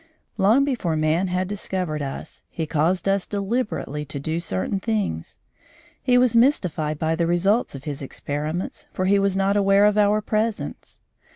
[0.39, 5.37] Long before man had discovered us, he caused us deliberately to do certain things.
[6.01, 9.99] He was mystified by the results of his experiments, for he was not aware of
[9.99, 10.97] our presence.